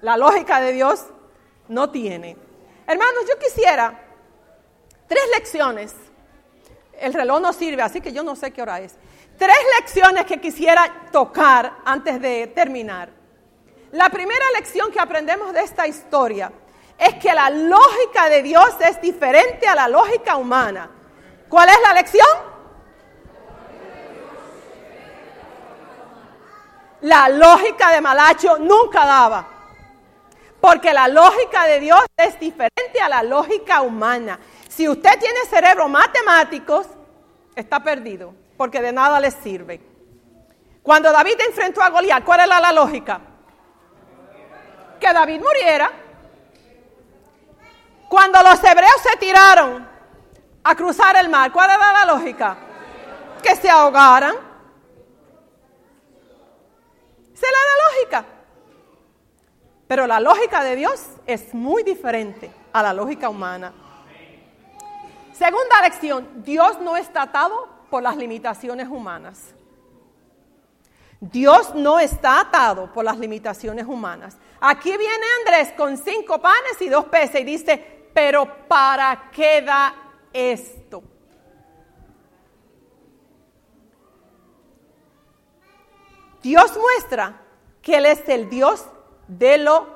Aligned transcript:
La 0.00 0.16
lógica 0.16 0.60
de 0.60 0.72
Dios 0.72 1.04
no 1.68 1.90
tiene. 1.90 2.36
Hermanos, 2.86 3.24
yo 3.28 3.38
quisiera 3.38 4.00
tres 5.06 5.24
lecciones. 5.34 5.94
El 6.98 7.12
reloj 7.12 7.40
no 7.40 7.52
sirve, 7.52 7.82
así 7.82 8.00
que 8.00 8.12
yo 8.12 8.22
no 8.22 8.34
sé 8.36 8.52
qué 8.52 8.62
hora 8.62 8.80
es. 8.80 8.94
Tres 9.36 9.58
lecciones 9.78 10.24
que 10.24 10.40
quisiera 10.40 11.08
tocar 11.12 11.78
antes 11.84 12.20
de 12.20 12.48
terminar. 12.48 13.10
La 13.92 14.08
primera 14.08 14.44
lección 14.54 14.90
que 14.90 15.00
aprendemos 15.00 15.52
de 15.52 15.60
esta 15.60 15.86
historia 15.86 16.52
es 16.98 17.14
que 17.14 17.32
la 17.32 17.50
lógica 17.50 18.28
de 18.28 18.42
Dios 18.42 18.74
es 18.80 19.00
diferente 19.00 19.66
a 19.66 19.74
la 19.74 19.88
lógica 19.88 20.36
humana. 20.36 20.90
¿Cuál 21.48 21.68
es 21.68 21.78
la 21.82 21.94
lección? 21.94 22.47
La 27.02 27.28
lógica 27.28 27.90
de 27.92 28.00
Malacho 28.00 28.58
nunca 28.58 29.04
daba. 29.06 29.46
Porque 30.60 30.92
la 30.92 31.06
lógica 31.06 31.64
de 31.66 31.80
Dios 31.80 32.00
es 32.16 32.38
diferente 32.40 33.00
a 33.00 33.08
la 33.08 33.22
lógica 33.22 33.80
humana. 33.82 34.38
Si 34.68 34.88
usted 34.88 35.18
tiene 35.18 35.40
cerebro 35.48 35.88
matemáticos, 35.88 36.86
está 37.54 37.80
perdido, 37.80 38.34
porque 38.56 38.80
de 38.80 38.92
nada 38.92 39.20
le 39.20 39.30
sirve. 39.30 39.80
Cuando 40.82 41.12
David 41.12 41.34
enfrentó 41.46 41.82
a 41.82 41.90
Goliat, 41.90 42.24
¿cuál 42.24 42.40
era 42.40 42.60
la 42.60 42.72
lógica? 42.72 43.20
Que 44.98 45.12
David 45.12 45.40
muriera. 45.40 45.90
Cuando 48.08 48.40
los 48.42 48.62
hebreos 48.64 49.00
se 49.02 49.16
tiraron 49.18 49.86
a 50.64 50.74
cruzar 50.74 51.16
el 51.16 51.28
mar, 51.28 51.52
¿cuál 51.52 51.70
era 51.70 51.92
la 51.92 52.04
lógica? 52.06 52.56
Que 53.42 53.54
se 53.54 53.68
ahogaran. 53.68 54.47
Esa 57.38 57.46
es 57.46 57.52
la 57.52 57.84
lógica. 57.84 58.24
Pero 59.86 60.06
la 60.06 60.18
lógica 60.18 60.64
de 60.64 60.74
Dios 60.74 61.06
es 61.26 61.54
muy 61.54 61.84
diferente 61.84 62.50
a 62.72 62.82
la 62.82 62.92
lógica 62.92 63.28
humana. 63.28 63.72
Segunda 65.32 65.80
lección, 65.82 66.42
Dios 66.42 66.80
no 66.80 66.96
está 66.96 67.22
atado 67.22 67.68
por 67.90 68.02
las 68.02 68.16
limitaciones 68.16 68.88
humanas. 68.88 69.54
Dios 71.20 71.74
no 71.76 72.00
está 72.00 72.40
atado 72.40 72.92
por 72.92 73.04
las 73.04 73.18
limitaciones 73.18 73.86
humanas. 73.86 74.36
Aquí 74.60 74.90
viene 74.90 75.26
Andrés 75.40 75.72
con 75.76 75.96
cinco 75.96 76.40
panes 76.40 76.80
y 76.80 76.88
dos 76.88 77.04
peces 77.04 77.42
y 77.42 77.44
dice, 77.44 78.10
pero 78.12 78.66
¿para 78.66 79.30
qué 79.30 79.62
da 79.62 79.94
esto? 80.32 81.02
Dios 86.48 86.78
muestra 86.78 87.42
que 87.82 87.98
Él 87.98 88.06
es 88.06 88.26
el 88.26 88.48
Dios 88.48 88.82
de 89.26 89.58
lo 89.58 89.86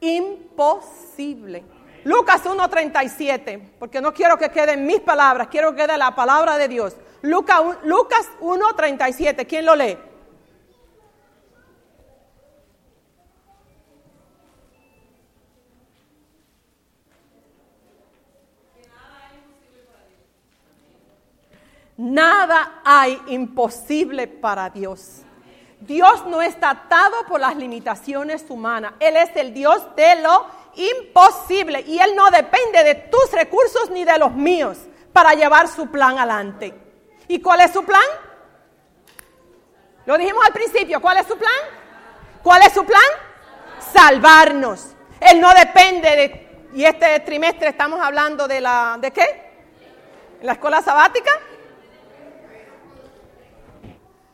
imposible. 0.00 1.64
Lucas 2.04 2.44
1.37, 2.44 3.70
porque 3.78 4.02
no 4.02 4.12
quiero 4.12 4.36
que 4.36 4.50
queden 4.50 4.84
mis 4.84 5.00
palabras, 5.00 5.48
quiero 5.50 5.70
que 5.70 5.86
quede 5.86 5.96
la 5.96 6.14
palabra 6.14 6.58
de 6.58 6.68
Dios. 6.68 6.94
Lucas 7.22 7.62
1.37, 8.42 9.46
¿quién 9.46 9.64
lo 9.64 9.74
lee? 9.74 9.96
Nada 21.96 22.82
hay 22.84 23.22
imposible 23.28 24.26
para 24.26 24.68
Dios. 24.68 25.24
Dios 25.86 26.24
no 26.26 26.40
está 26.40 26.70
atado 26.70 27.26
por 27.28 27.40
las 27.40 27.56
limitaciones 27.56 28.44
humanas. 28.48 28.94
Él 29.00 29.16
es 29.16 29.30
el 29.36 29.52
Dios 29.52 29.82
de 29.96 30.16
lo 30.16 30.46
imposible 30.76 31.82
y 31.86 31.98
Él 31.98 32.16
no 32.16 32.30
depende 32.30 32.82
de 32.82 32.94
tus 32.94 33.30
recursos 33.32 33.90
ni 33.90 34.04
de 34.04 34.18
los 34.18 34.32
míos 34.32 34.78
para 35.12 35.34
llevar 35.34 35.68
su 35.68 35.88
plan 35.88 36.18
adelante. 36.18 36.74
¿Y 37.28 37.40
cuál 37.40 37.60
es 37.60 37.72
su 37.72 37.84
plan? 37.84 38.02
Lo 40.06 40.16
dijimos 40.16 40.44
al 40.46 40.52
principio, 40.52 41.00
¿cuál 41.00 41.18
es 41.18 41.26
su 41.26 41.36
plan? 41.36 41.52
¿Cuál 42.42 42.62
es 42.62 42.72
su 42.72 42.84
plan? 42.84 43.00
Salvarnos. 43.92 44.88
Él 45.20 45.40
no 45.40 45.50
depende 45.52 46.10
de, 46.16 46.68
y 46.74 46.84
este 46.84 47.20
trimestre 47.20 47.68
estamos 47.68 48.00
hablando 48.00 48.48
de 48.48 48.60
la, 48.60 48.96
¿de 49.00 49.10
qué? 49.10 49.52
¿La 50.42 50.52
escuela 50.52 50.82
sabática? 50.82 51.30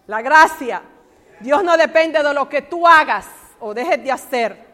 La 0.07 0.23
gracia. 0.23 0.83
Dios 1.41 1.65
no 1.65 1.77
depende 1.77 2.23
de 2.23 2.35
lo 2.35 2.49
que 2.49 2.63
tú 2.63 2.87
hagas 2.87 3.27
o 3.59 3.75
dejes 3.75 4.03
de 4.03 4.13
hacer, 4.13 4.67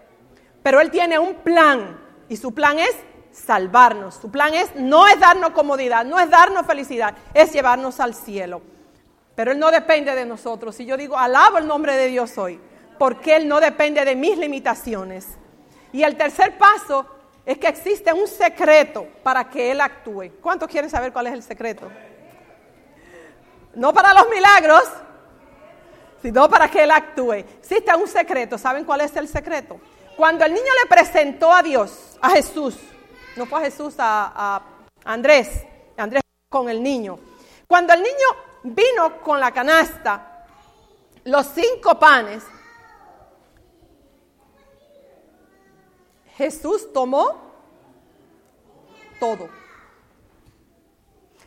pero 0.63 0.81
Él 0.81 0.91
tiene 0.91 1.19
un 1.19 1.35
plan 1.37 1.99
y 2.29 2.37
su 2.37 2.53
plan 2.55 2.79
es 2.79 2.95
salvarnos. 3.33 4.15
Su 4.17 4.31
plan 4.31 4.55
es 4.55 4.75
no 4.75 5.07
es 5.07 5.19
darnos 5.21 5.51
comodidad, 5.51 6.05
no 6.05 6.19
es 6.19 6.29
darnos 6.31 6.67
felicidad, 6.67 7.15
es 7.35 7.53
llevarnos 7.53 8.01
al 8.01 8.15
cielo. 8.15 8.63
Pero 9.35 9.53
Él 9.53 9.59
no 9.59 9.71
depende 9.71 10.15
de 10.15 10.25
nosotros. 10.25 10.75
Si 10.75 10.87
yo 10.87 10.97
digo, 10.97 11.17
alabo 11.17 11.59
el 11.59 11.67
nombre 11.67 11.95
de 11.95 12.09
Dios 12.09 12.37
hoy, 12.39 12.59
porque 12.99 13.37
Él 13.37 13.47
no 13.47 13.61
depende 13.61 14.05
de 14.05 14.17
mis 14.17 14.39
limitaciones. 14.39 15.27
Y 15.93 16.03
el 16.03 16.17
tercer 16.17 16.57
paso 16.59 17.07
es 17.45 17.59
que 17.59 17.69
existe 17.69 18.13
un 18.13 18.27
secreto 18.27 19.07
para 19.23 19.49
que 19.49 19.71
Él 19.71 19.81
actúe. 19.81 20.33
¿Cuántos 20.41 20.69
quieren 20.69 20.91
saber 20.91 21.13
cuál 21.13 21.29
es 21.29 21.35
el 21.35 21.43
secreto? 21.43 21.89
No 23.75 23.93
para 23.93 24.15
los 24.15 24.29
milagros, 24.31 24.83
sino 26.23 26.49
para 26.49 26.71
que 26.71 26.83
Él 26.83 26.91
actúe. 26.91 27.33
Existe 27.33 27.95
un 27.95 28.09
secreto. 28.09 28.59
¿Saben 28.59 28.85
cuál 28.85 29.03
es 29.03 29.15
el 29.17 29.29
secreto? 29.29 29.81
Cuando 30.17 30.45
el 30.45 30.53
niño 30.53 30.73
le 30.83 30.89
presentó 30.89 31.53
a 31.53 31.63
Dios, 31.63 32.19
a 32.21 32.31
Jesús, 32.31 32.77
no 33.37 33.47
fue 33.47 33.61
a 33.61 33.65
Jesús, 33.65 33.95
a, 33.99 34.63
Andrés, 35.05 35.65
Andrés 35.97 36.23
con 36.49 36.69
el 36.69 36.83
niño. 36.83 37.19
Cuando 37.69 37.93
el 37.93 38.03
niño 38.03 38.27
vino 38.65 39.21
con 39.21 39.39
la 39.39 39.53
canasta, 39.53 40.47
los 41.25 41.47
cinco 41.47 41.99
panes, 41.99 42.43
Jesús 46.37 46.93
tomó 46.93 47.41
todo. 49.21 49.49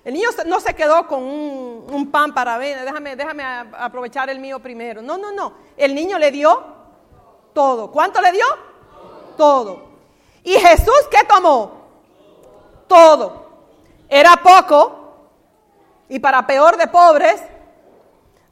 El 0.03 0.13
niño 0.13 0.29
no 0.45 0.59
se 0.59 0.73
quedó 0.73 1.07
con 1.07 1.23
un, 1.23 2.09
pan 2.11 2.33
para 2.33 2.57
ver, 2.57 2.83
déjame, 2.85 3.15
déjame 3.15 3.43
aprovechar 3.43 4.29
el 4.29 4.39
mío 4.39 4.59
primero. 4.59 5.01
No, 5.01 5.17
no, 5.17 5.31
no. 5.31 5.53
El 5.75 5.93
niño 5.93 6.17
le 6.17 6.31
dio 6.31 6.63
todo. 7.53 7.91
¿Cuánto 7.91 8.21
le 8.21 8.31
dio? 8.31 8.45
Todo. 9.37 9.89
¿Y 10.43 10.53
Jesús 10.53 11.07
qué 11.11 11.25
tomó? 11.27 11.71
Todo. 12.87 13.49
Era 14.07 14.37
poco. 14.37 14.95
Y 16.07 16.19
para 16.19 16.47
peor 16.47 16.77
de 16.77 16.87
pobres, 16.87 17.41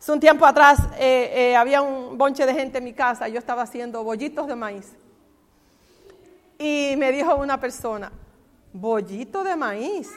un 0.07 0.19
tiempo 0.19 0.45
atrás 0.45 0.79
eh, 0.97 1.31
eh, 1.33 1.55
había 1.55 1.81
un 1.81 2.17
bonche 2.17 2.45
de 2.45 2.53
gente 2.53 2.77
en 2.77 2.83
mi 2.83 2.93
casa. 2.93 3.27
Yo 3.27 3.39
estaba 3.39 3.63
haciendo 3.63 4.03
bollitos 4.03 4.47
de 4.47 4.55
maíz. 4.55 4.93
Y 6.57 6.95
me 6.97 7.11
dijo 7.11 7.35
una 7.35 7.59
persona, 7.59 8.11
bollito 8.73 9.43
de 9.43 9.55
maíz. 9.55 10.11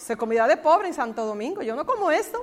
Se 0.00 0.16
comida 0.16 0.46
de 0.46 0.56
pobre 0.56 0.88
en 0.88 0.94
Santo 0.94 1.26
Domingo. 1.26 1.60
Yo 1.60 1.76
no 1.76 1.84
como 1.84 2.10
eso. 2.10 2.42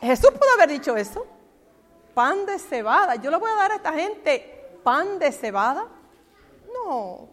Jesús 0.00 0.30
pudo 0.30 0.52
haber 0.54 0.68
dicho 0.68 0.96
eso. 0.96 1.26
Pan 2.14 2.46
de 2.46 2.60
cebada. 2.60 3.16
Yo 3.16 3.32
le 3.32 3.38
voy 3.38 3.50
a 3.50 3.56
dar 3.56 3.72
a 3.72 3.74
esta 3.74 3.92
gente 3.92 4.78
pan 4.84 5.18
de 5.18 5.32
cebada. 5.32 5.88
No. 6.72 7.28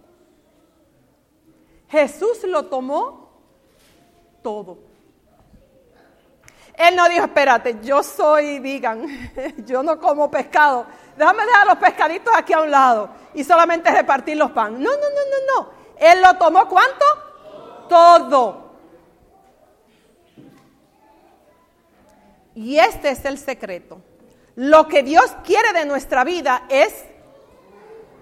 Jesús 1.88 2.44
lo 2.46 2.66
tomó 2.66 3.30
todo. 4.42 4.89
Él 6.80 6.96
no 6.96 7.08
dijo, 7.08 7.26
espérate, 7.26 7.78
yo 7.84 8.02
soy 8.02 8.60
vegan, 8.60 9.06
yo 9.66 9.84
no 9.84 10.00
como 10.00 10.32
pescado 10.32 10.88
déjame 11.20 11.46
dejar 11.46 11.68
los 11.68 11.78
pescaditos 11.78 12.34
aquí 12.36 12.54
a 12.54 12.62
un 12.62 12.72
lado 12.72 13.10
y 13.34 13.44
solamente 13.44 13.92
repartir 13.92 14.38
los 14.38 14.52
pan. 14.52 14.82
No, 14.82 14.90
no, 14.90 14.98
no, 14.98 15.04
no, 15.04 15.64
no. 15.64 15.70
Él 15.98 16.22
lo 16.22 16.38
tomó 16.38 16.68
cuánto? 16.70 17.06
Todo. 17.90 18.70
Y 22.56 22.80
este 22.80 23.10
es 23.10 23.26
el 23.26 23.38
secreto. 23.38 24.02
Lo 24.56 24.88
que 24.88 25.04
Dios 25.04 25.26
quiere 25.44 25.74
de 25.74 25.86
nuestra 25.86 26.24
vida 26.24 26.64
es 26.70 27.04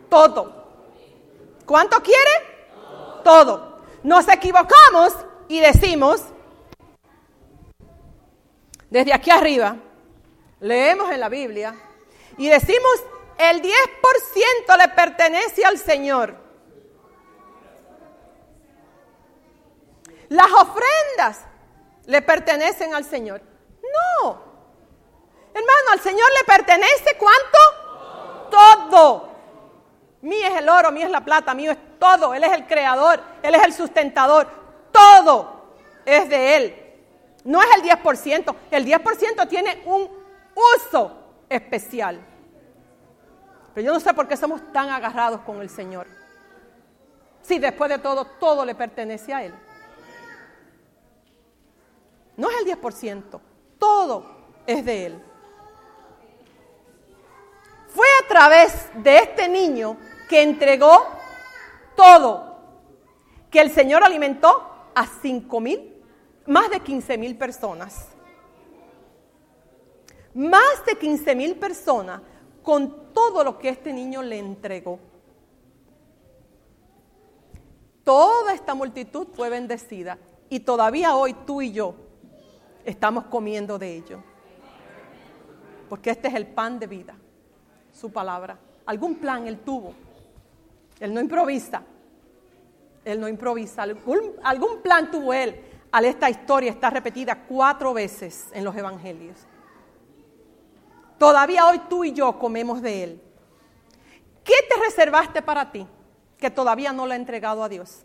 todo. 0.09 0.65
¿Cuánto 1.67 2.01
quiere? 2.01 3.21
Todo. 3.23 3.79
Nos 4.01 4.27
equivocamos 4.27 5.13
y 5.47 5.59
decimos, 5.59 6.23
desde 8.89 9.13
aquí 9.13 9.31
arriba, 9.31 9.75
leemos 10.59 11.11
en 11.11 11.19
la 11.19 11.29
Biblia, 11.29 11.75
y 12.37 12.49
decimos, 12.49 13.03
el 13.37 13.61
10% 13.61 13.71
le 14.77 14.87
pertenece 14.89 15.65
al 15.65 15.77
Señor. 15.77 16.35
Las 20.29 20.51
ofrendas 20.51 21.45
le 22.05 22.21
pertenecen 22.21 22.93
al 22.93 23.05
Señor. 23.05 23.41
No. 24.21 24.47
Hermano, 25.53 25.91
al 25.93 25.99
Señor 26.01 26.27
le 26.39 26.45
pertenece 26.45 27.17
cuánto? 27.17 28.49
Todo. 28.51 29.29
Mío 30.21 30.47
es 30.47 30.57
el 30.57 30.67
oro, 30.67 30.91
mío 30.91 31.05
es 31.05 31.11
la 31.11 31.23
plata, 31.23 31.53
mío 31.53 31.71
es 31.71 31.77
todo. 31.99 32.33
Él 32.33 32.43
es 32.43 32.51
el 32.51 32.67
creador, 32.67 33.21
Él 33.41 33.55
es 33.55 33.63
el 33.63 33.73
sustentador. 33.73 34.47
Todo 34.91 35.63
es 36.05 36.29
de 36.29 36.55
Él. 36.55 36.86
No 37.47 37.61
es 37.61 37.69
el 37.77 37.83
10%. 37.83 38.55
El 38.71 38.85
10% 38.85 39.47
tiene 39.47 39.81
un 39.85 40.09
uso 40.75 41.17
especial. 41.47 42.19
Pero 43.73 43.85
yo 43.85 43.93
no 43.93 44.01
sé 44.01 44.13
por 44.13 44.27
qué 44.27 44.35
somos 44.35 44.61
tan 44.73 44.89
agarrados 44.89 45.39
con 45.41 45.61
el 45.61 45.69
Señor. 45.69 46.07
Si 47.41 47.57
después 47.57 47.89
de 47.89 47.99
todo, 47.99 48.25
todo 48.25 48.65
le 48.65 48.75
pertenece 48.75 49.33
a 49.33 49.45
Él. 49.45 49.53
No 52.35 52.49
es 52.49 52.57
el 52.57 52.81
10%, 52.81 53.39
todo 53.79 54.25
es 54.65 54.83
de 54.83 55.05
Él. 55.05 55.23
Fue 57.87 58.07
a 58.25 58.27
través 58.27 58.89
de 58.93 59.19
este 59.19 59.47
niño 59.47 59.95
que 60.27 60.41
entregó 60.41 61.07
todo, 61.95 62.57
que 63.49 63.61
el 63.61 63.71
Señor 63.71 64.03
alimentó 64.03 64.89
a 64.93 65.07
5 65.07 65.59
mil, 65.61 65.96
más 66.47 66.69
de 66.69 66.79
15 66.79 67.17
mil 67.17 67.37
personas. 67.37 68.07
Más 70.33 70.85
de 70.85 70.97
15 70.97 71.35
mil 71.35 71.55
personas 71.55 72.21
con 72.63 73.13
todo 73.13 73.43
lo 73.43 73.57
que 73.57 73.69
este 73.69 73.93
niño 73.93 74.21
le 74.21 74.39
entregó. 74.39 74.99
Toda 78.03 78.53
esta 78.53 78.73
multitud 78.73 79.27
fue 79.33 79.49
bendecida 79.49 80.17
y 80.49 80.61
todavía 80.61 81.15
hoy 81.15 81.33
tú 81.45 81.61
y 81.61 81.71
yo 81.71 81.95
estamos 82.85 83.25
comiendo 83.25 83.77
de 83.77 83.95
ello. 83.95 84.23
Porque 85.89 86.11
este 86.11 86.27
es 86.27 86.35
el 86.35 86.47
pan 86.47 86.79
de 86.79 86.87
vida, 86.87 87.15
su 87.91 88.11
palabra. 88.11 88.57
Algún 88.85 89.15
plan 89.15 89.47
él 89.47 89.59
tuvo. 89.59 89.93
Él 90.99 91.13
no 91.13 91.19
improvisa. 91.19 91.83
Él 93.03 93.19
no 93.19 93.27
improvisa. 93.27 93.83
Algún, 93.83 94.81
plan 94.81 95.11
tuvo 95.11 95.33
él. 95.33 95.59
Esta 95.91 96.29
historia 96.29 96.71
está 96.71 96.89
repetida 96.89 97.45
cuatro 97.47 97.93
veces 97.93 98.47
en 98.53 98.63
los 98.63 98.75
evangelios. 98.75 99.37
Todavía 101.17 101.65
hoy 101.65 101.79
tú 101.89 102.03
y 102.03 102.13
yo 102.13 102.37
comemos 102.37 102.81
de 102.81 103.03
él. 103.03 103.21
¿Qué 104.43 104.55
te 104.69 104.79
reservaste 104.85 105.41
para 105.41 105.71
ti? 105.71 105.87
que 106.37 106.51
todavía 106.51 106.93
no 106.93 107.05
lo 107.05 107.13
ha 107.13 107.15
entregado 107.15 107.63
a 107.63 107.69
Dios. 107.69 108.03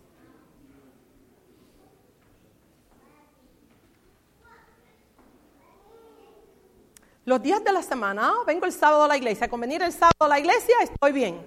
Los 7.24 7.40
días 7.40 7.62
de 7.62 7.72
la 7.72 7.82
semana, 7.82 8.32
ah, 8.32 8.44
vengo 8.46 8.66
el 8.66 8.72
sábado 8.72 9.04
a 9.04 9.08
la 9.08 9.16
iglesia, 9.16 9.48
con 9.48 9.60
venir 9.60 9.80
el 9.82 9.92
sábado 9.92 10.16
a 10.20 10.28
la 10.28 10.40
iglesia 10.40 10.74
estoy 10.82 11.12
bien. 11.12 11.40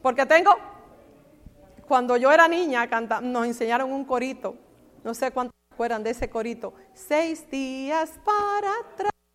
Porque 0.00 0.24
tengo, 0.24 0.56
cuando 1.88 2.16
yo 2.16 2.30
era 2.30 2.46
niña, 2.46 2.86
nos 3.22 3.46
enseñaron 3.46 3.92
un 3.92 4.04
corito, 4.04 4.54
no 5.04 5.14
sé 5.14 5.30
cuántos 5.30 5.54
acuerdan 5.72 6.02
de 6.02 6.10
ese 6.10 6.28
corito, 6.28 6.74
seis 6.94 7.48
días 7.50 8.12
para 8.24 8.72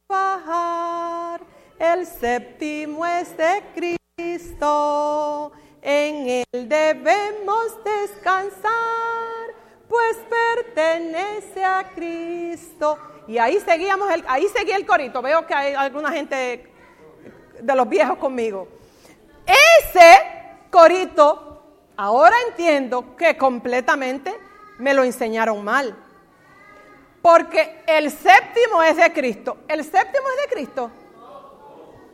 trabajar, 0.08 1.42
el 1.80 2.06
séptimo 2.06 3.06
es 3.06 3.36
de 3.38 3.64
Cristo 3.74 5.52
en 5.82 6.44
Él 6.52 6.68
debemos 6.68 7.84
descansar, 7.84 8.72
pues 9.88 10.18
pertenece 10.30 11.64
a 11.64 11.90
Cristo. 11.96 12.98
Y 13.28 13.38
ahí 13.38 13.60
seguíamos, 13.60 14.12
el, 14.12 14.24
ahí 14.28 14.48
seguía 14.50 14.76
el 14.76 14.86
corito. 14.86 15.22
Veo 15.22 15.46
que 15.46 15.54
hay 15.54 15.74
alguna 15.74 16.12
gente 16.12 16.74
de 17.62 17.76
los 17.76 17.88
viejos 17.88 18.18
conmigo. 18.18 18.68
Ese 19.46 20.20
corito, 20.70 21.64
ahora 21.96 22.36
entiendo 22.50 23.16
que 23.16 23.38
completamente 23.38 24.36
me 24.80 24.94
lo 24.94 25.04
enseñaron 25.04 25.64
mal. 25.64 25.96
Porque 27.22 27.84
el 27.88 28.12
séptimo 28.12 28.84
es 28.84 28.96
de 28.96 29.12
Cristo. 29.12 29.58
¿El 29.68 29.84
séptimo 29.84 30.30
es 30.30 30.50
de 30.50 30.56
Cristo? 30.56 30.92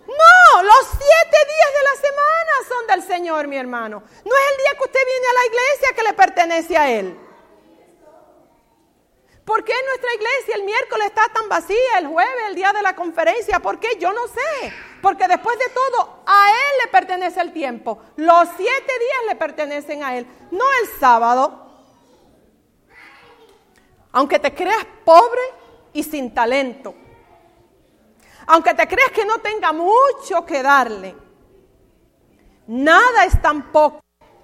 No, 0.08 0.64
los 0.64 0.88
siete 0.90 1.38
días 1.48 1.72
de 1.78 1.84
la 1.84 1.96
semana 1.96 2.52
son 2.68 2.88
del 2.88 3.04
Señor, 3.04 3.48
mi 3.48 3.58
hermano. 3.58 4.02
No 4.02 4.36
es 4.36 4.52
el 4.52 4.58
día 4.58 4.78
que 4.78 4.84
usted 4.84 5.00
viene 5.06 5.28
a 5.28 5.34
la 5.34 5.46
iglesia 5.46 5.96
que 5.96 6.04
le 6.04 6.14
pertenece 6.14 6.78
a 6.78 6.90
Él. 6.90 7.20
¿Por 9.46 9.64
qué 9.64 9.74
nuestra 9.88 10.14
iglesia 10.14 10.56
el 10.56 10.64
miércoles 10.64 11.08
está 11.08 11.28
tan 11.34 11.50
vacía, 11.50 11.98
el 12.00 12.08
jueves, 12.08 12.44
el 12.48 12.56
día 12.56 12.72
de 12.72 12.82
la 12.82 12.96
conferencia? 12.96 13.60
¿Por 13.60 13.78
qué? 13.80 13.98
Yo 14.00 14.14
no 14.14 14.28
sé. 14.28 14.74
Porque 15.02 15.28
después 15.28 15.60
de 15.60 15.70
todo, 15.70 16.24
a 16.26 16.50
Él 16.50 16.82
le 16.84 16.88
pertenece 16.90 17.42
el 17.42 17.52
tiempo. 17.52 18.02
Los 18.16 18.48
siete 18.56 19.00
días 19.00 19.20
le 19.28 19.36
pertenecen 19.36 20.04
a 20.04 20.18
Él, 20.18 20.26
no 20.52 20.64
el 20.82 21.00
sábado. 21.00 21.63
Aunque 24.14 24.40
te 24.40 24.54
creas 24.54 24.86
pobre 25.04 25.42
y 25.92 26.04
sin 26.04 26.34
talento, 26.34 26.96
aunque 28.46 28.74
te 28.74 28.88
creas 28.88 29.12
que 29.12 29.26
no 29.26 29.40
tenga 29.40 29.74
mucho 29.74 30.46
que 30.46 30.62
darle, 30.62 31.16
nada 32.68 33.26
es 33.26 33.42
tan 33.42 33.72
poco 33.72 34.02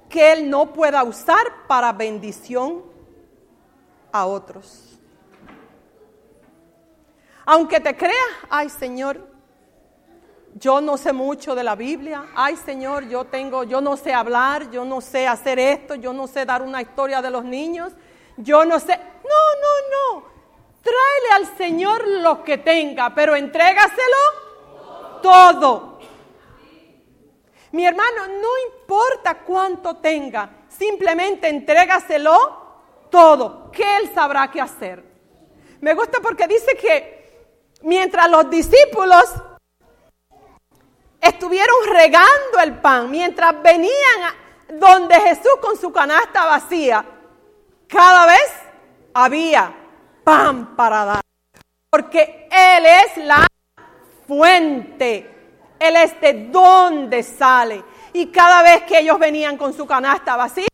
que 0.10 0.34
Él 0.34 0.50
no 0.50 0.74
pueda 0.74 1.04
usar 1.04 1.68
para 1.68 1.94
bendición 1.94 2.84
a 4.12 4.26
otros. 4.26 5.00
Aunque 7.46 7.80
te 7.80 7.96
creas, 7.96 8.16
ay 8.50 8.70
Señor, 8.70 9.28
yo 10.56 10.82
no 10.82 10.98
sé 10.98 11.14
mucho 11.14 11.54
de 11.54 11.64
la 11.64 11.76
Biblia, 11.76 12.26
ay 12.36 12.56
Señor, 12.56 13.08
yo 13.08 13.26
tengo, 13.26 13.64
yo 13.64 13.82
no 13.82 13.98
sé 13.98 14.14
hablar, 14.14 14.72
yo 14.72 14.84
no 14.84 15.00
sé 15.02 15.28
hacer 15.28 15.60
esto, 15.60 15.96
yo 15.96 16.12
no 16.12 16.28
sé 16.28 16.46
dar 16.46 16.62
una 16.62 16.82
historia 16.82 17.22
de 17.22 17.30
los 17.30 17.44
niños, 17.44 17.94
yo 18.38 18.66
no 18.66 18.80
sé, 18.80 19.00
no, 19.30 19.42
no, 19.62 19.74
no, 19.92 20.30
Tráele 20.82 21.30
al 21.34 21.58
Señor 21.58 22.08
lo 22.08 22.44
que 22.44 22.58
tenga, 22.58 23.14
pero 23.14 23.36
entrégaselo 23.36 24.18
todo. 25.22 26.00
Mi 27.72 27.86
hermano, 27.86 28.28
no 28.28 28.50
importa 28.72 29.40
cuánto 29.40 29.98
tenga, 29.98 30.50
simplemente 30.70 31.50
entrégaselo 31.50 33.08
todo, 33.12 33.70
que 33.72 33.98
Él 33.98 34.12
sabrá 34.14 34.50
qué 34.50 34.62
hacer. 34.62 35.04
Me 35.82 35.94
gusta 35.94 36.20
porque 36.22 36.48
dice 36.48 36.76
que 36.76 37.20
mientras 37.84 38.30
los 38.30 38.50
discípulos 38.50 39.26
estuvieron 41.22 41.76
regando 41.92 42.60
el 42.64 42.80
pan, 42.80 43.12
mientras 43.12 43.62
venían 43.62 44.34
donde 44.70 45.20
Jesús 45.20 45.58
con 45.62 45.78
su 45.78 45.92
canasta 45.92 46.46
vacía, 46.46 47.06
cada 47.88 48.26
vez 48.26 48.59
había 49.14 49.74
pan 50.24 50.76
para 50.76 51.06
dar. 51.06 51.22
Porque 51.90 52.48
Él 52.52 52.86
es 52.86 53.26
la 53.26 53.48
fuente. 54.28 55.36
Él 55.80 55.96
es 55.96 56.20
de 56.22 56.50
donde 56.52 57.24
sale. 57.24 57.84
Y 58.14 58.28
cada 58.28 58.62
vez 58.62 58.84
que 58.84 59.00
ellos 59.00 59.18
venían 59.18 59.58
con 59.58 59.74
su 59.74 59.86
canasta 59.88 60.36
vacía, 60.36 60.68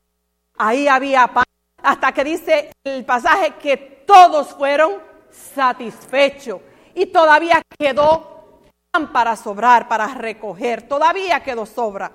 ahí 0.57 0.87
había 0.87 1.27
pan. 1.27 1.45
Hasta 1.83 2.11
que 2.11 2.23
dice 2.23 2.71
el 2.83 3.05
pasaje 3.05 3.53
que 3.61 3.77
todos 3.77 4.53
fueron 4.55 4.93
satisfechos. 5.29 6.61
Y 6.93 7.07
todavía 7.07 7.61
quedó 7.77 8.61
pan 8.91 9.11
para 9.11 9.35
sobrar, 9.35 9.87
para 9.87 10.07
recoger. 10.07 10.87
Todavía 10.87 11.41
quedó 11.43 11.65
sobra. 11.65 12.11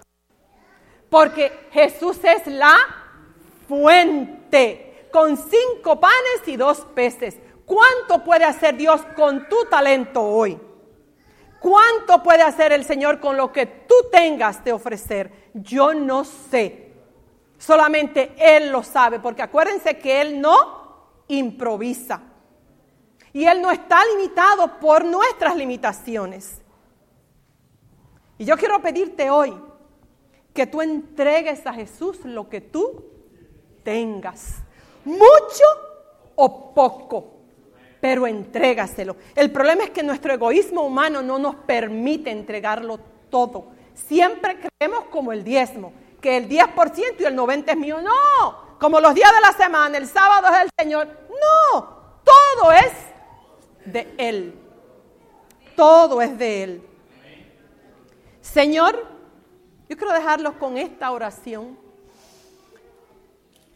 Porque 1.08 1.68
Jesús 1.72 2.18
es 2.22 2.46
la 2.46 2.76
fuente 3.68 4.89
con 5.11 5.37
cinco 5.37 6.00
panes 6.00 6.47
y 6.47 6.57
dos 6.57 6.87
peces. 6.95 7.38
¿Cuánto 7.64 8.25
puede 8.25 8.45
hacer 8.45 8.76
Dios 8.76 9.00
con 9.14 9.49
tu 9.49 9.64
talento 9.67 10.23
hoy? 10.23 10.59
¿Cuánto 11.61 12.23
puede 12.23 12.43
hacer 12.43 12.73
el 12.73 12.85
Señor 12.85 13.21
con 13.21 13.37
lo 13.37 13.52
que 13.52 13.67
tú 13.67 13.95
tengas 14.11 14.64
de 14.64 14.73
ofrecer? 14.73 15.50
Yo 15.55 15.95
no 15.95 16.25
sé. 16.25 16.93
Solamente 17.59 18.35
Él 18.38 18.73
lo 18.73 18.83
sabe, 18.83 19.21
porque 19.21 19.43
acuérdense 19.43 19.99
que 19.99 20.21
Él 20.21 20.40
no 20.40 21.23
improvisa. 21.29 22.23
Y 23.33 23.45
Él 23.45 23.61
no 23.61 23.71
está 23.71 24.00
limitado 24.07 24.81
por 24.81 25.05
nuestras 25.05 25.55
limitaciones. 25.55 26.62
Y 28.38 28.47
yo 28.47 28.57
quiero 28.57 28.81
pedirte 28.81 29.31
hoy 29.31 29.55
que 30.55 30.67
tú 30.67 30.81
entregues 30.81 31.67
a 31.67 31.75
Jesús 31.75 32.25
lo 32.25 32.49
que 32.49 32.62
tú 32.62 33.05
tengas 33.85 34.62
mucho 35.11 35.64
o 36.37 36.75
poco, 36.75 37.33
pero 38.00 38.26
entrégaselo. 38.26 39.17
El 39.35 39.50
problema 39.50 39.85
es 39.85 39.90
que 39.90 40.02
nuestro 40.02 40.33
egoísmo 40.33 40.83
humano 40.83 41.23
no 41.23 41.38
nos 41.38 41.55
permite 41.57 42.31
entregarlo 42.31 42.99
todo. 43.31 43.67
Siempre 43.95 44.59
creemos 44.59 45.05
como 45.11 45.33
el 45.33 45.45
diezmo, 45.45 45.93
que 46.21 46.37
el 46.37 46.49
10% 46.49 47.17
y 47.19 47.25
el 47.25 47.37
90% 47.37 47.64
es 47.69 47.76
mío. 47.76 48.00
No, 48.00 48.76
como 48.79 49.00
los 49.00 49.14
días 49.14 49.31
de 49.33 49.40
la 49.40 49.52
semana, 49.52 49.99
el 49.99 50.07
sábado 50.07 50.49
es 50.49 50.62
el 50.62 50.71
Señor. 50.79 51.09
No, 51.29 52.00
todo 52.25 52.73
es 52.73 53.93
de 53.93 54.14
Él. 54.17 54.59
Todo 55.76 56.23
es 56.23 56.37
de 56.38 56.62
Él. 56.62 56.87
Señor, 58.40 59.07
yo 59.88 59.97
quiero 59.97 60.12
dejarlos 60.12 60.55
con 60.55 60.76
esta 60.76 61.11
oración 61.11 61.79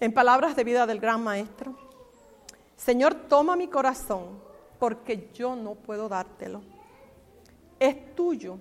en 0.05 0.13
palabras 0.13 0.55
de 0.55 0.65
vida 0.65 0.87
del 0.87 1.01
gran 1.01 1.25
maestro. 1.25 1.75
Señor, 2.77 3.15
toma 3.15 3.57
mi 3.57 3.69
corazón 3.69 4.39
porque 4.79 5.31
yo 5.33 5.57
no 5.57 5.77
puedo 5.77 6.11
dártelo. 6.11 6.61
Es 7.81 8.15
tuyo. 8.15 8.59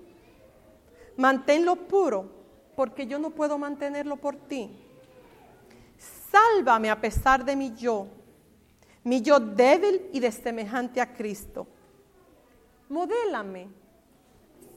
Manténlo 1.17 1.75
puro 1.75 2.29
porque 2.77 3.05
yo 3.07 3.19
no 3.19 3.31
puedo 3.31 3.57
mantenerlo 3.57 4.15
por 4.15 4.37
ti. 4.37 4.71
Sálvame 6.31 6.89
a 6.89 7.01
pesar 7.01 7.43
de 7.43 7.57
mi 7.57 7.75
yo, 7.75 8.07
mi 9.03 9.21
yo 9.21 9.37
débil 9.37 10.09
y 10.13 10.21
desemejante 10.21 11.01
a 11.01 11.13
Cristo. 11.13 11.67
Modélame, 12.87 13.67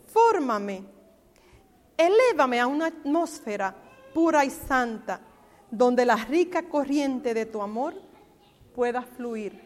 fórmame, 0.08 0.82
elévame 1.96 2.58
a 2.58 2.66
una 2.66 2.86
atmósfera 2.86 3.72
pura 4.12 4.44
y 4.44 4.50
santa, 4.50 5.20
donde 5.70 6.04
la 6.04 6.16
rica 6.16 6.62
corriente 6.62 7.34
de 7.34 7.46
tu 7.46 7.62
amor 7.62 7.94
pueda 8.74 9.02
fluir 9.02 9.60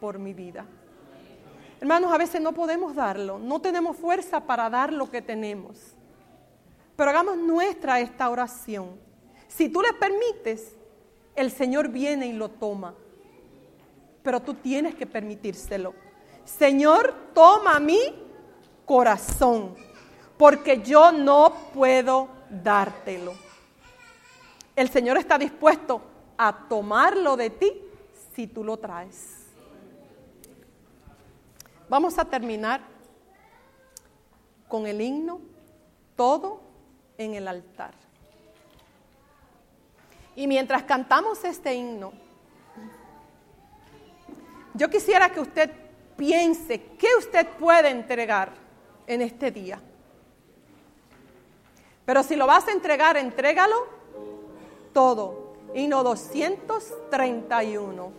por 0.00 0.18
mi 0.18 0.34
vida. 0.34 0.66
Hermanos, 1.80 2.12
a 2.12 2.18
veces 2.18 2.40
no 2.40 2.52
podemos 2.52 2.94
darlo, 2.94 3.38
no 3.38 3.60
tenemos 3.60 3.96
fuerza 3.96 4.40
para 4.40 4.68
dar 4.68 4.92
lo 4.92 5.10
que 5.10 5.22
tenemos. 5.22 5.78
Pero 6.96 7.10
hagamos 7.10 7.38
nuestra 7.38 8.00
esta 8.00 8.28
oración. 8.28 8.98
Si 9.46 9.68
tú 9.68 9.80
le 9.80 9.92
permites, 9.92 10.74
el 11.36 11.52
Señor 11.52 11.88
viene 11.88 12.26
y 12.26 12.32
lo 12.32 12.50
toma. 12.50 12.94
Pero 14.24 14.40
tú 14.40 14.54
tienes 14.54 14.96
que 14.96 15.06
permitírselo. 15.06 15.94
Señor, 16.44 17.14
toma 17.34 17.78
mi 17.78 18.00
corazón, 18.84 19.76
porque 20.36 20.82
yo 20.82 21.12
no 21.12 21.52
puedo 21.72 22.28
dártelo. 22.50 23.47
El 24.78 24.90
Señor 24.90 25.18
está 25.18 25.36
dispuesto 25.36 26.00
a 26.36 26.68
tomarlo 26.68 27.36
de 27.36 27.50
ti 27.50 27.82
si 28.32 28.46
tú 28.46 28.62
lo 28.62 28.76
traes. 28.76 29.48
Vamos 31.88 32.16
a 32.16 32.24
terminar 32.24 32.80
con 34.68 34.86
el 34.86 35.00
himno 35.00 35.40
Todo 36.14 36.60
en 37.16 37.34
el 37.34 37.48
altar. 37.48 37.92
Y 40.36 40.46
mientras 40.46 40.84
cantamos 40.84 41.42
este 41.42 41.74
himno, 41.74 42.12
yo 44.74 44.88
quisiera 44.88 45.28
que 45.30 45.40
usted 45.40 45.72
piense 46.16 46.80
qué 46.96 47.08
usted 47.18 47.48
puede 47.58 47.88
entregar 47.90 48.52
en 49.08 49.22
este 49.22 49.50
día. 49.50 49.82
Pero 52.04 52.22
si 52.22 52.36
lo 52.36 52.46
vas 52.46 52.68
a 52.68 52.70
entregar, 52.70 53.16
entrégalo 53.16 53.97
todo. 54.92 55.48
Himno 55.74 56.02
231. 56.02 58.12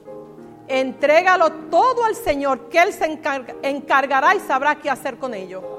Entrégalo 0.67 1.51
todo 1.71 2.05
al 2.05 2.15
Señor, 2.15 2.69
que 2.69 2.79
Él 2.79 2.93
se 2.93 3.19
encargará 3.63 4.35
y 4.35 4.39
sabrá 4.39 4.75
qué 4.75 4.89
hacer 4.89 5.17
con 5.17 5.33
ello. 5.33 5.78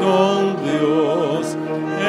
con 0.00 0.56
Dios, 0.64 1.56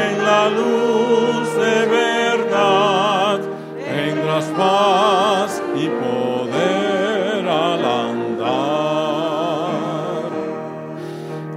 en 0.07 0.23
la 0.23 0.49
luz 0.49 1.45
de 1.55 1.85
verdad, 1.85 3.39
tendrás 3.85 4.45
paz 4.57 5.61
y 5.75 5.87
poder 5.89 7.47
al 7.47 7.85
andar. 7.85 9.11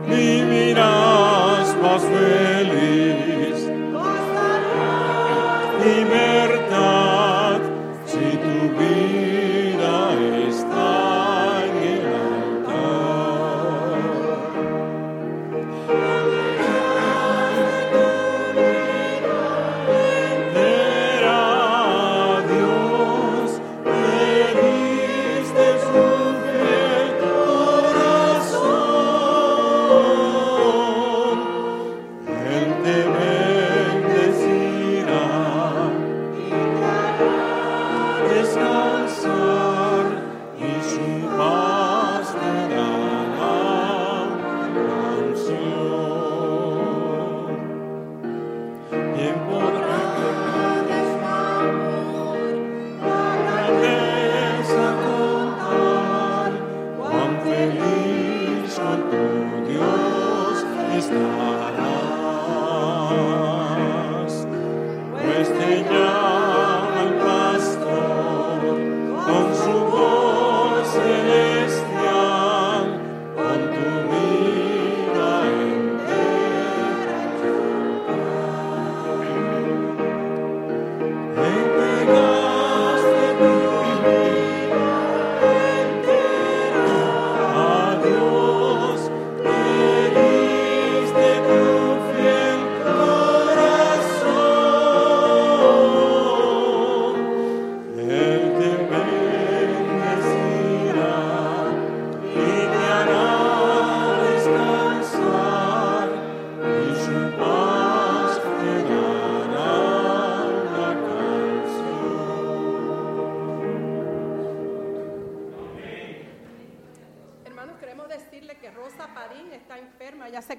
Vivirás 0.08 1.76
más 1.82 2.02
feliz 2.02 3.56
y 5.86 6.04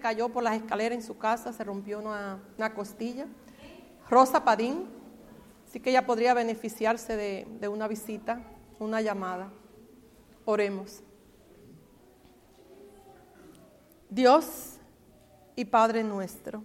cayó 0.06 0.30
por 0.30 0.44
las 0.44 0.56
escaleras 0.56 1.00
en 1.00 1.04
su 1.04 1.18
casa, 1.18 1.52
se 1.52 1.64
rompió 1.64 1.98
una, 1.98 2.74
costilla. 2.76 3.26
Rosa 4.08 4.44
Padín, 4.44 4.86
sí 5.66 5.80
que 5.80 5.90
ella 5.90 6.06
podría 6.06 6.36
beneficiarse 6.36 7.18
de 7.18 7.68
una 7.68 7.88
visita, 7.88 8.40
una 8.78 9.02
llamada. 9.02 9.50
Oremos. 10.46 11.02
Dios 14.08 14.78
y 15.56 15.66
Padre 15.66 16.04
nuestro, 16.04 16.62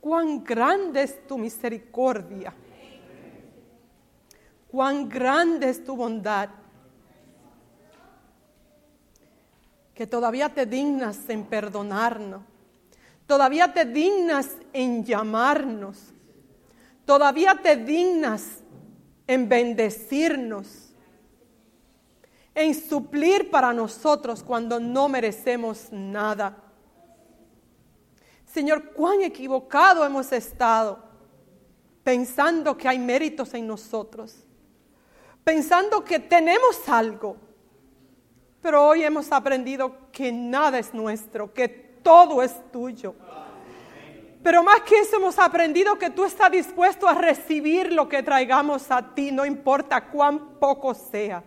cuán 0.00 0.42
grande 0.42 1.02
es 1.02 1.26
tu 1.26 1.36
misericordia, 1.36 2.54
cuán 4.70 5.10
grande 5.10 5.68
es 5.68 5.84
tu 5.84 5.94
bondad, 5.94 6.48
que 9.96 10.06
todavía 10.06 10.52
te 10.52 10.66
dignas 10.66 11.26
en 11.30 11.46
perdonarnos, 11.46 12.42
todavía 13.26 13.72
te 13.72 13.86
dignas 13.86 14.50
en 14.74 15.02
llamarnos, 15.02 16.12
todavía 17.06 17.58
te 17.62 17.78
dignas 17.78 18.58
en 19.26 19.48
bendecirnos. 19.48 20.82
En 22.54 22.74
suplir 22.74 23.50
para 23.50 23.72
nosotros 23.72 24.42
cuando 24.42 24.80
no 24.80 25.08
merecemos 25.08 25.88
nada. 25.90 26.56
Señor, 28.46 28.92
cuán 28.92 29.22
equivocado 29.22 30.04
hemos 30.04 30.30
estado 30.32 30.98
pensando 32.02 32.76
que 32.76 32.88
hay 32.88 32.98
méritos 32.98 33.52
en 33.54 33.66
nosotros, 33.66 34.44
pensando 35.44 36.02
que 36.04 36.18
tenemos 36.18 36.88
algo, 36.88 37.45
pero 38.66 38.84
hoy 38.84 39.04
hemos 39.04 39.30
aprendido 39.30 40.10
que 40.10 40.32
nada 40.32 40.80
es 40.80 40.92
nuestro, 40.92 41.54
que 41.54 41.68
todo 41.68 42.42
es 42.42 42.52
tuyo. 42.72 43.14
Pero 44.42 44.64
más 44.64 44.80
que 44.80 44.98
eso 44.98 45.18
hemos 45.18 45.38
aprendido 45.38 45.96
que 45.96 46.10
tú 46.10 46.24
estás 46.24 46.50
dispuesto 46.50 47.06
a 47.06 47.14
recibir 47.14 47.92
lo 47.92 48.08
que 48.08 48.24
traigamos 48.24 48.90
a 48.90 49.14
ti, 49.14 49.30
no 49.30 49.46
importa 49.46 50.08
cuán 50.08 50.58
poco 50.58 50.94
sea. 50.94 51.44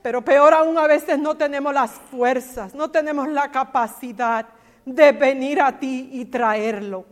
Pero 0.00 0.24
peor 0.24 0.54
aún 0.54 0.78
a 0.78 0.86
veces 0.86 1.18
no 1.18 1.36
tenemos 1.36 1.74
las 1.74 1.90
fuerzas, 1.90 2.72
no 2.72 2.88
tenemos 2.88 3.26
la 3.26 3.50
capacidad 3.50 4.46
de 4.84 5.10
venir 5.10 5.60
a 5.60 5.76
ti 5.76 6.10
y 6.12 6.26
traerlo. 6.26 7.04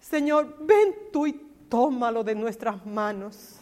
Señor, 0.00 0.56
ven 0.62 0.96
tú 1.12 1.28
y 1.28 1.32
tómalo 1.68 2.24
de 2.24 2.34
nuestras 2.34 2.84
manos. 2.84 3.60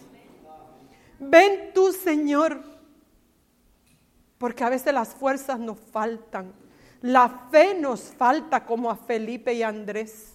Ven 1.18 1.70
tú, 1.74 1.92
Señor, 1.92 2.73
porque 4.44 4.62
a 4.62 4.68
veces 4.68 4.92
las 4.92 5.08
fuerzas 5.08 5.58
nos 5.58 5.80
faltan. 5.80 6.52
La 7.00 7.48
fe 7.50 7.74
nos 7.74 8.00
falta 8.00 8.64
como 8.66 8.90
a 8.90 8.96
Felipe 8.96 9.54
y 9.54 9.62
Andrés. 9.62 10.34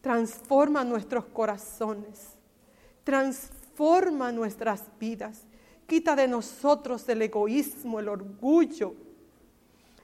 Transforma 0.00 0.84
nuestros 0.84 1.26
corazones. 1.26 2.30
Transforma 3.04 3.54
Forma 3.74 4.30
nuestras 4.30 4.84
vidas. 5.00 5.42
Quita 5.86 6.14
de 6.14 6.28
nosotros 6.28 7.08
el 7.08 7.22
egoísmo, 7.22 7.98
el 7.98 8.08
orgullo, 8.08 8.94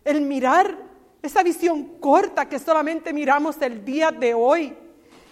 el 0.05 0.21
mirar 0.23 0.77
esa 1.23 1.43
visión 1.43 2.01
corta 2.01 2.49
que 2.49 2.59
solamente 2.59 3.13
miramos 3.13 3.63
el 3.63 3.85
día 3.85 4.11
de 4.11 4.35
hoy, 4.35 4.77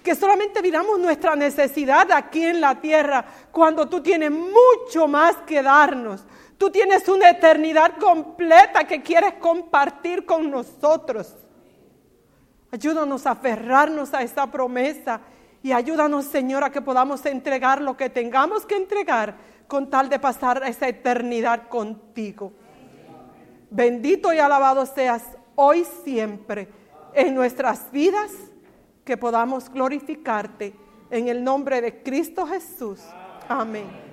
que 0.08 0.14
solamente 0.14 0.62
miramos 0.62 0.98
nuestra 0.98 1.36
necesidad 1.36 2.10
aquí 2.12 2.42
en 2.42 2.62
la 2.62 2.80
tierra, 2.80 3.26
cuando 3.52 3.90
tú 3.90 4.00
tienes 4.00 4.30
mucho 4.30 5.06
más 5.06 5.36
que 5.46 5.62
darnos. 5.62 6.24
Tú 6.56 6.70
tienes 6.70 7.06
una 7.10 7.28
eternidad 7.28 7.98
completa 7.98 8.84
que 8.84 9.02
quieres 9.02 9.34
compartir 9.34 10.24
con 10.24 10.50
nosotros. 10.50 11.36
Ayúdanos 12.72 13.26
a 13.26 13.32
aferrarnos 13.32 14.14
a 14.14 14.22
esa 14.22 14.50
promesa 14.50 15.20
y 15.62 15.72
ayúdanos, 15.72 16.24
Señor, 16.24 16.64
a 16.64 16.70
que 16.70 16.80
podamos 16.80 17.26
entregar 17.26 17.82
lo 17.82 17.94
que 17.94 18.08
tengamos 18.08 18.64
que 18.64 18.76
entregar 18.76 19.36
con 19.66 19.90
tal 19.90 20.08
de 20.08 20.18
pasar 20.18 20.62
esa 20.66 20.88
eternidad 20.88 21.68
contigo. 21.68 22.54
Bendito 23.68 24.32
y 24.32 24.38
alabado 24.38 24.86
seas 24.86 25.22
hoy 25.54 25.86
siempre 26.02 26.66
en 27.12 27.34
nuestras 27.34 27.92
vidas, 27.92 28.30
que 29.08 29.16
podamos 29.16 29.70
glorificarte 29.70 30.74
en 31.08 31.28
el 31.28 31.42
nombre 31.42 31.80
de 31.80 32.02
Cristo 32.02 32.46
Jesús. 32.46 33.00
Amén. 33.48 34.07